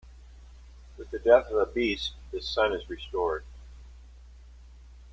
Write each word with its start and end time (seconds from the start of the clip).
With 0.97 1.11
the 1.11 1.19
death 1.19 1.51
of 1.51 1.59
the 1.59 1.71
Beast, 1.71 2.13
the 2.31 2.41
sun 2.41 2.73
is 2.73 2.89
restored. 2.89 3.45